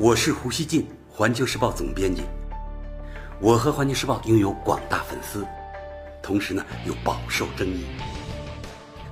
[0.00, 2.22] 我是胡锡进，环球时报总编辑。
[3.40, 5.44] 我和环球时报拥有广大粉丝，
[6.22, 7.84] 同时呢又饱受争议。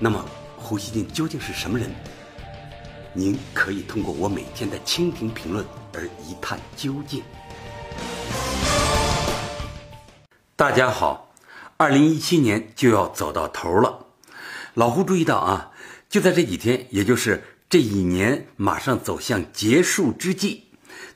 [0.00, 0.24] 那么，
[0.56, 1.88] 胡锡进究竟是什么人？
[3.12, 5.64] 您可以通过我每天的蜻蜓评论
[5.94, 7.22] 而一探究竟。
[10.56, 11.32] 大家好，
[11.76, 14.06] 二零一七年就要走到头了，
[14.74, 15.70] 老胡注意到啊，
[16.08, 17.40] 就在这几天，也就是
[17.70, 20.70] 这一年马上走向结束之际。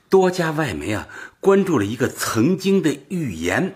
[0.09, 1.07] 多家外媒啊
[1.39, 3.75] 关注了一个曾经的预言，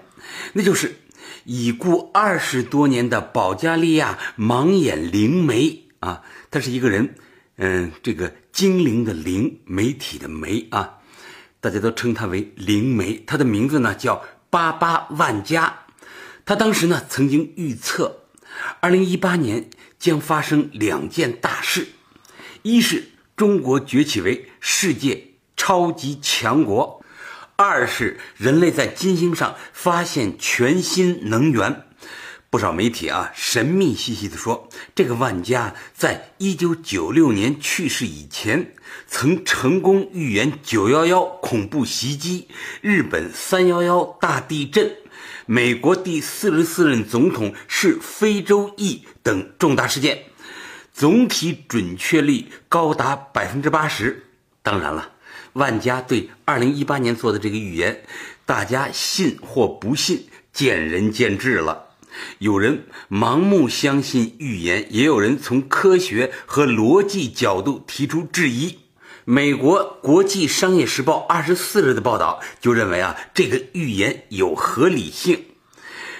[0.53, 0.95] 那就是
[1.44, 7.16] 已故二十多年的保加利亚盲眼灵媒啊，他是一个人，
[7.58, 10.99] 嗯，这个精灵的灵，媒体的媒啊，
[11.59, 13.22] 大家都称他为灵媒。
[13.25, 15.86] 他的名字呢叫巴巴万加，
[16.45, 18.23] 他当时呢曾经预测，
[18.80, 19.70] 二零一八年
[20.00, 21.88] 将发生两件大事，
[22.61, 25.30] 一是中国崛起为世界。
[25.62, 27.06] 超级强国，
[27.56, 31.84] 二是人类在金星上发现全新能源。
[32.50, 38.73] 不少媒体啊神秘兮兮地说，这个万家在一九九六年去世以前，
[39.06, 42.48] 曾成功预言九幺幺恐怖袭击、
[42.81, 44.98] 日本三幺幺大地震、
[45.46, 50.23] 美国第四十四任总统是非洲裔等重大事件，
[50.92, 54.25] 总体准确率高达百分之八十。
[54.64, 55.12] 当然了。
[55.53, 58.03] 万家对二零一八年做的这个预言，
[58.45, 61.89] 大家信或不信，见仁见智了。
[62.39, 68.79] 有人盲目相信预言，也有人从科学和逻辑角度提出质疑。
[69.23, 75.45] 美国国际商业时报二十四日的报道就认为啊，这个预言有合理性。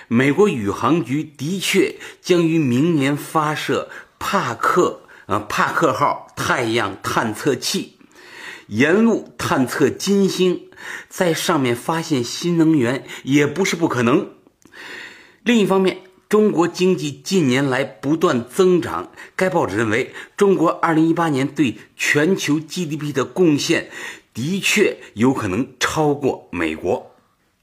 [0.08, 7.98] 美国宇航局的确将于明年发射帕克呃帕克号太阳探测器。
[8.72, 10.70] 沿路探测金星，
[11.10, 14.30] 在上面发现新能源也不是不可能。
[15.44, 15.98] 另一方面，
[16.30, 23.90] 中国经济近年来不断增长，该报纸认为，中国2018年对全球 GDP 的贡献
[24.34, 27.12] 的确有可能超过美国。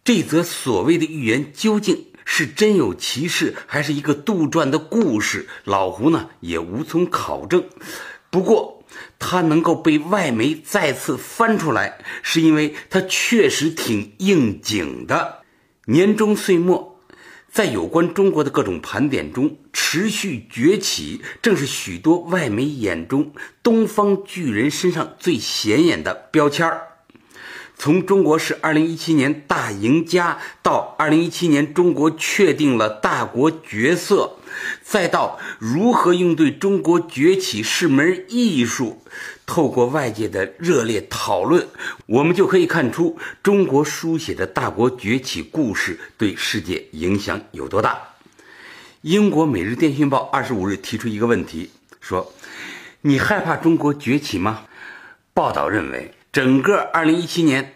[0.05, 5.49] 这则所谓的预言究竟是真有其事，还是一个杜撰的故事？
[5.65, 7.65] 老胡呢也无从考证。
[8.29, 8.78] 不过，
[9.19, 15.43] 它能够被外媒再次翻出来，是因为它确实挺应景的。
[15.87, 17.01] 年终岁末，
[17.51, 26.83] 在有关中国的各种盘点中，持续崛起正是许多外媒眼中东方巨人身上最显眼的标签儿。
[27.77, 34.38] 从中国是二零一七年大赢家，到二零一七年中国确定了大国角色。
[34.83, 39.03] 再到如何应对中国崛起是门艺术，
[39.47, 41.67] 透过外界的热烈讨论，
[42.07, 47.99] 我们就可以看出中国书写的大国崛起故事对世界影响有多大。
[49.03, 51.71] 英国《每日电讯报》二十五日提出一个问题，
[52.01, 52.33] 说
[53.03, 54.65] ：“你害怕中国崛起吗？”
[55.33, 57.75] 报道认为，整个二零一七年。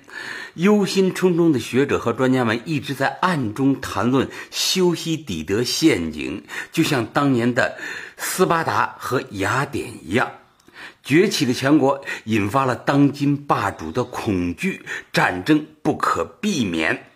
[0.54, 7.78] 忧心忡忡的学者和专家们一直在暗中谈论修昔底德陷阱，就像当年的
[8.18, 10.30] 斯巴达和雅典一样，
[11.02, 17.06] 崛起的强国引发了当今霸主的恐惧，战争不可避免。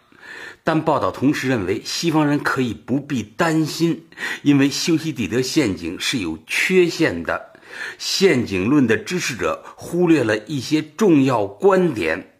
[0.65, 4.07] 但报道同时认为，西方人可以不必担心，
[4.43, 7.53] 因为修昔底德陷阱是有缺陷的，
[7.99, 12.33] 陷阱论的支持者忽略了一些重要观点。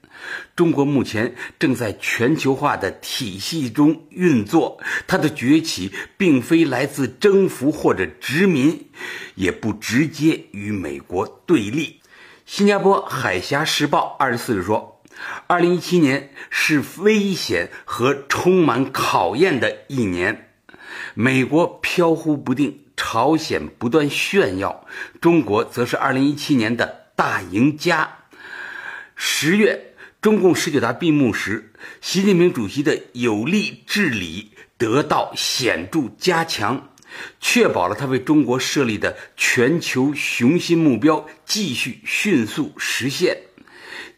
[0.57, 8.89] 中国目前正在全球化的体系中运作，它的崛起并非来自征服或者殖民，
[9.35, 12.01] 也不直接与美国对立。
[12.47, 15.03] 新加坡《海峡时报》二十四日说，
[15.47, 20.49] 二零一七年是危险和充满考验的一年，
[21.13, 24.87] 美国飘忽不定，朝鲜不断炫耀，
[25.21, 28.09] 中国则是二零一七年的大赢家。
[29.15, 29.86] 十月。
[30.27, 31.71] 中共十九大闭幕时，
[32.01, 36.89] 习近平主席的有力治理得到显著加强，
[37.41, 43.39] 确保了他为中国设立的全球雄心目标继续迅速实现。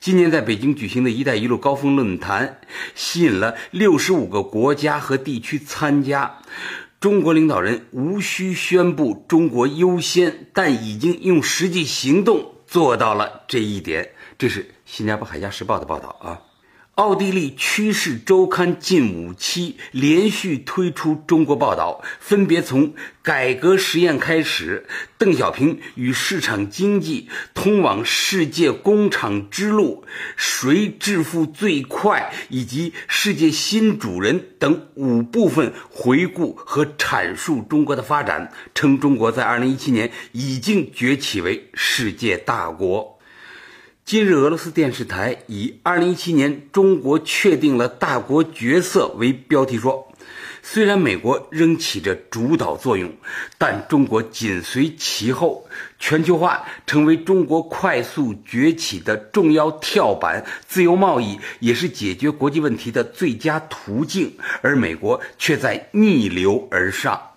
[0.01, 2.59] 今年在北京举行的一带一路高峰论坛，
[2.95, 6.39] 吸引了六十五个国家和地区参加。
[6.99, 14.13] 中国领导人无需宣布“中国优先”，但已经用实际行动做到了这一点。
[14.39, 16.41] 这是新加坡《海峡时报》的报道啊。
[16.95, 24.89] 奥地利趋势周刊近五期连续推出中国报道，分别从改革实验开始、
[25.19, 30.05] 邓小平与市场经济、通往世界工厂之路、
[30.37, 43.18] 谁致富最快以及世界新主人等五部分回顾和阐述中国的发展，称中国在2017年已经崛起为世界大国。
[44.09, 50.11] 今日，俄罗斯电视台以“二零一七年中国确定了大国角色”为标题说，
[50.63, 53.13] 虽然美国仍起着主导作用，
[53.59, 55.69] 但中国紧随其后，
[55.99, 64.33] 全球化成为中国快速崛起的重要跳板，自由贸易也是解决国际问题的最佳途径，
[64.63, 67.28] 而美国却在逆流而上。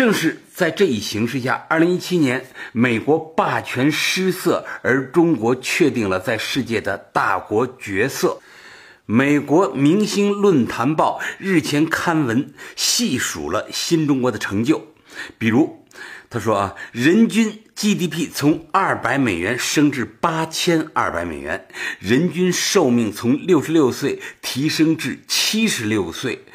[0.00, 8.40] 正是在这一形势下，二零一七年，美国霸权失色，而中国确定了在世界的大国角色。
[9.04, 14.86] 美国明星论坛报日前刊文细数了新中国的成就，
[15.36, 15.84] 比如，
[16.30, 21.68] 他说啊，人均 GDP 从二百美元升至八千二百美元，
[21.98, 26.46] 人均寿命从六十六岁提升至七十六岁。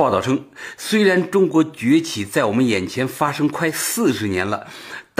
[0.00, 0.46] 报道称，
[0.78, 4.66] 虽然中国崛起在我们眼前发生快四十年了，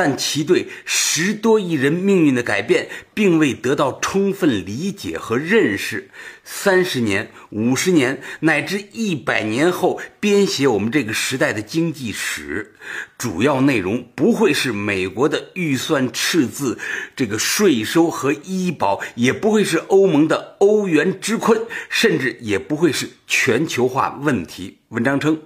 [0.01, 6.09] 但其对十多亿人命运的改变并未得到充分理解和认识。
[6.43, 12.77] 三十年、五十年乃至一百年后编写我们这个时代的经济史，
[13.19, 16.79] 主要内容不会是美国的预算赤字、
[17.15, 21.61] 这个税收和医保，也不会是欧盟的欧元之困，
[21.91, 24.79] 甚至也不会是全球化问题。
[24.89, 25.43] 文章称，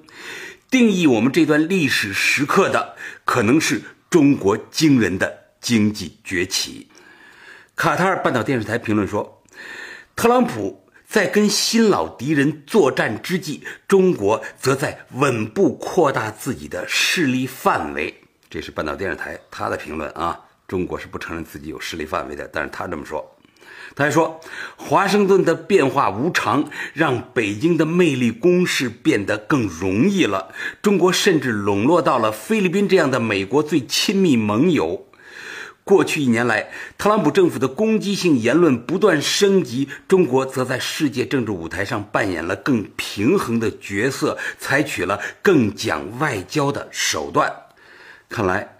[0.71, 3.83] 定义我们这段历史时刻的，可能是
[4.15, 6.89] 中国惊人的经济崛起。
[7.75, 9.43] 卡塔尔半岛电视台评论说，
[10.15, 10.85] 特朗普。
[11.05, 18.23] 在跟新老敌人作战之际，中国则在稳步扩大自己的势力范围。
[18.49, 20.41] 这是半岛电视台他的评论啊。
[20.69, 23.29] 中国是不承认自己有势力范围的，但是他这么说。
[23.97, 24.41] 他还说，
[24.77, 26.65] 华盛顿的变化无常
[26.95, 30.53] 让北京的魅力攻势变得更容易了。
[30.83, 35.07] 中国甚至笼络到了菲律宾这样的美国最亲密盟友。
[35.85, 47.53] 过去一年来，特朗普政府的攻击性言论不断升级，中国则在世界政治舞台上扮演了更平衡的角色，采取了更讲外交的手段。
[48.29, 48.79] 看来，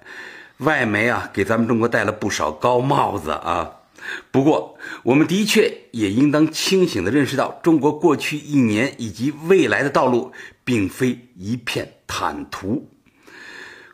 [0.57, 3.71] 外媒啊给咱们中国戴了不少高帽子啊。
[4.31, 10.33] 不过，我们的确也应当清醒地认识到，中国过去一年以及未来的道路
[10.65, 12.91] 并非一片坦途。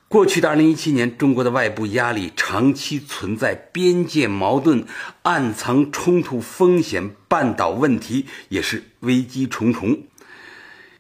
[0.09, 4.85] 过去的二零一七年，中国的外部压力长期存在，边界矛盾、
[5.23, 10.03] 暗藏冲突风险、半岛问题也是危机重重。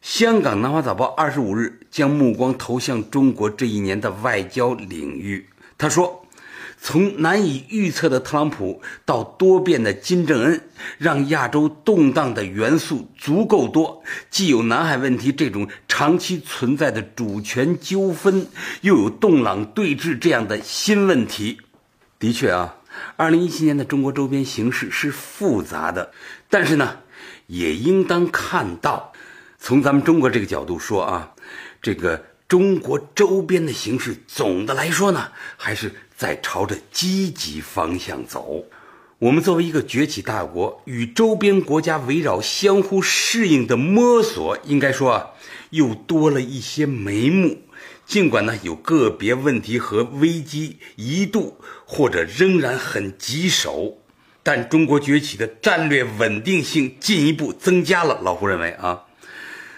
[0.00, 6.19] 香港南华早报二十五日将目光投向中国这一年的外交领域，他说。
[6.82, 10.60] 从难以预测的特朗普到多变的金正恩，
[10.96, 14.02] 让亚洲动荡的元素足够多。
[14.30, 18.46] 既有南海问题这种长期存在的主权纠纷，
[18.80, 21.60] 又有洞朗对峙这样的新问题。
[22.18, 22.76] 的确啊，
[23.16, 26.12] 二零一七年的中国周边形势是复杂的，
[26.48, 26.96] 但是呢，
[27.46, 29.12] 也应当看到，
[29.58, 31.34] 从咱们中国这个角度说啊，
[31.82, 35.28] 这个中国周边的形势总的来说呢，
[35.58, 35.94] 还是。
[36.20, 38.66] 在朝着积极方向走。
[39.20, 45.30] 我们作为一个崛起大国，与周边国家围绕、相互适应的摸索，应该说啊，
[45.70, 47.62] 又多了一些眉目。
[48.04, 53.96] 尽管呢，有个别问题和危机一度或者仍然很棘手，
[54.42, 58.20] 但中国崛起的战略稳定性进一步增加了。
[58.22, 59.04] 老胡认为啊，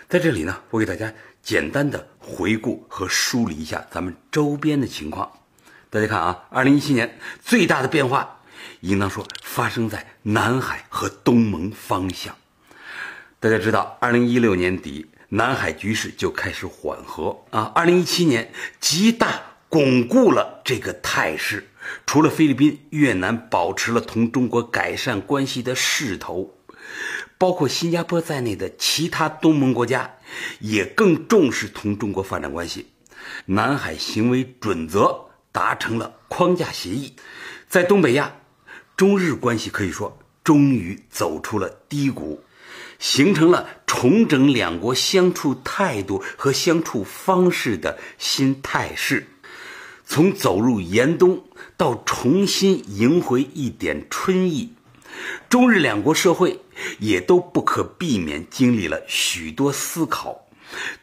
[0.08, 5.30] 在这里呢，我给大家简单的回顾和梳理一下咱们周边的情况。
[5.92, 8.40] 大家看啊，二零一七年最大的变化，
[8.80, 12.34] 应当说发生在南海和东盟方向。
[13.38, 21.68] 大家知道，二零一六年底南海局势就开始缓和啊，二零一七年极大巩固了这个态势。
[22.06, 26.54] 除了菲律宾、越南保持了同中国改善关系的势头，
[27.37, 30.14] 包括新加坡在内的其他东盟国家
[30.61, 32.87] 也更重视同中国发展关系。
[33.44, 35.28] 南海行为准则。
[35.52, 37.14] 达成了框架协议，
[37.68, 38.32] 在东北亚，
[38.97, 42.42] 中日关系可以说终于走出了低谷，
[42.99, 49.28] 形成了重整两国相处态度和相处方式的新态势。
[50.04, 51.44] 从走入严冬
[51.76, 54.73] 到重新迎回一点春意，
[55.49, 56.61] 中日两国社会
[56.99, 60.41] 也都不可避免经历了许多思考。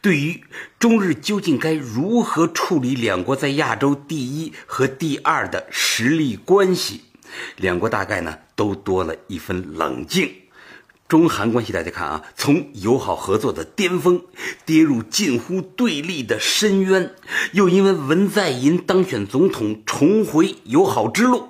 [0.01, 0.43] 对于
[0.79, 7.01] 中日究竟该如何处理两国在亚洲第一和第二的实力关系，
[7.57, 10.31] 两国大概呢都多了一分冷静。
[11.07, 14.21] 中韩关系，大家看啊，从友好合作的巅峰
[14.63, 17.15] 跌入近乎对立的深渊，
[17.53, 21.49] 又因为文在寅当选总统重回友好之路，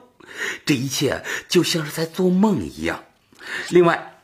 [0.65, 3.03] 这一切就像是在做梦一样。
[3.69, 4.18] 另外，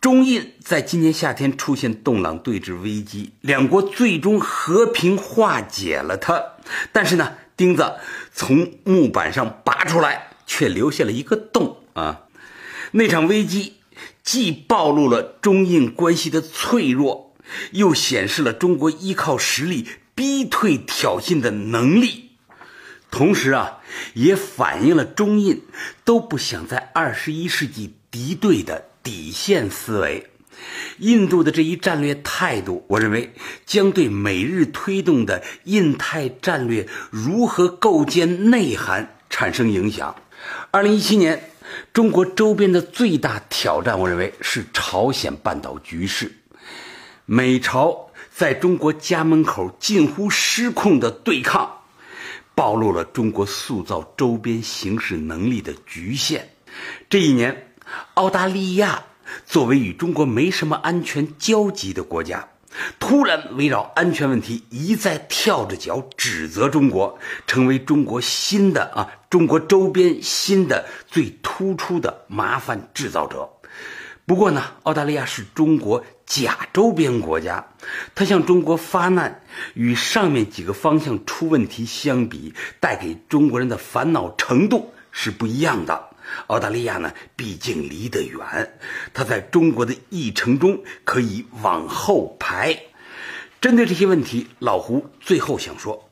[0.00, 6.42] 中印在今年夏天出现洞朗对峙危机，两国最终和平化解了它，
[6.90, 7.96] 但是呢，钉子
[8.32, 12.22] 从木板上拔出来，却留下了一个洞啊，
[12.92, 13.74] 那场危机。
[14.22, 17.34] 既暴露了中印关系的脆弱，
[17.72, 22.30] 又显示了中国依靠实力逼退挑衅的能力，
[23.10, 23.78] 同时啊，
[24.14, 25.64] 也反映了中印
[26.04, 30.26] 都不想在二十一世纪敌对的底线思维。
[30.98, 33.32] 印度的这一战略态度，我认为
[33.66, 40.14] 将对美日推动的印太战略如何构建内涵产生影响。
[40.70, 41.44] 二零一七年。
[41.92, 46.32] 中国周边的最大挑战，我认为是朝鲜半岛局势。
[47.26, 51.82] 美朝在中国家门口近乎失控的对抗，
[52.56, 56.48] 暴露了中国塑造周边形势能力的局限。
[57.08, 57.69] 这一年，
[58.14, 59.04] 澳大利亚
[59.46, 62.48] 作为与中国没什么安全交集的国家。
[63.00, 73.50] 突然围绕安全问题一再跳着脚指责中国，成为中国新的啊中国周边新的最突出的麻烦制造者。
[74.24, 77.66] 不过呢，澳大利亚是中国假周边国家，
[78.14, 79.42] 它向中国发难，
[79.74, 86.09] 与上面几个方向出问题相比，带给中国人的烦恼程度是不一样的。
[86.46, 88.78] 澳大利亚呢，毕竟离得远，
[89.14, 92.80] 它在中国的议程中可以往后排。
[93.60, 96.08] 针对这些问题，老胡最后想说，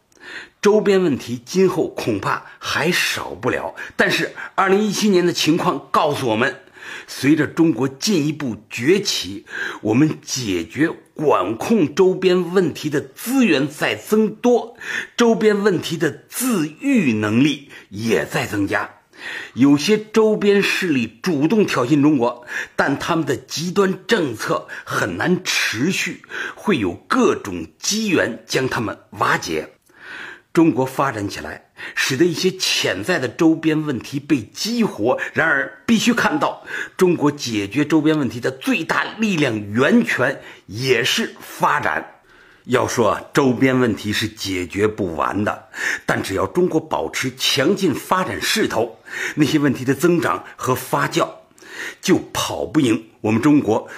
[0.60, 3.74] 周边问题今后恐怕还少不了。
[3.96, 6.60] 但是，二零一七年的情况告诉我们，
[7.06, 9.46] 随着中国进一步崛起，
[9.80, 14.76] 我们解决管控周边问题的资源在增多，
[15.16, 18.97] 周边问题的自愈能力也在增加。
[19.54, 22.46] 有些周边势力主动挑衅中国，
[22.76, 26.22] 但他们的极端政策很难持续，
[26.54, 29.70] 会有各种机缘将他们瓦解。
[30.52, 35.20] 中国发展起来，使得一些潜在的周边问题被激活。
[35.32, 42.17] 然而，必须看到，中国解决周边问题的最大力量源泉也是发展。
[42.68, 45.68] 要说周边问题是解决不完的，
[46.04, 48.98] 但只要中国保持强劲发展势头，
[49.36, 51.26] 那些问题的增长和发酵，
[52.02, 53.88] 就跑不赢我们中国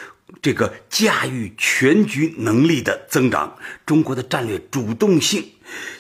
[0.41, 3.57] 这个驾驭全局能力的增长。
[3.85, 5.45] 中国的战略主动性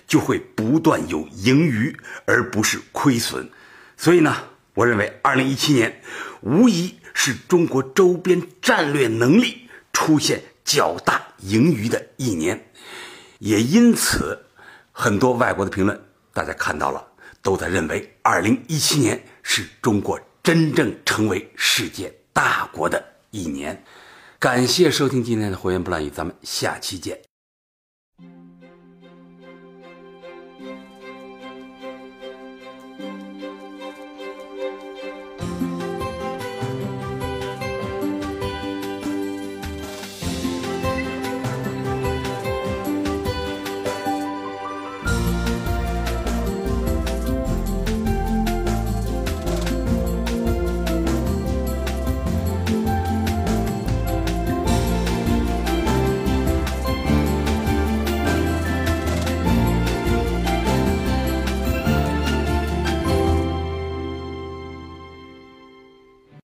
[0.06, 3.50] 就会不断有盈余，而不是亏损。
[3.96, 4.36] 所以呢，
[4.74, 6.00] 我认为二零一七年
[6.42, 9.62] 无疑是中国周边战略能力
[9.92, 10.40] 出现。
[10.72, 12.70] 较大盈余的一年，
[13.40, 14.38] 也因此，
[14.92, 16.00] 很多外国的评论，
[16.32, 17.04] 大家看到了，
[17.42, 23.82] 都在认为，二零一七年是中国真正成为世界大国的一年。
[24.38, 27.29] 感谢收听今天的《火焰不乱语》，咱们下期见。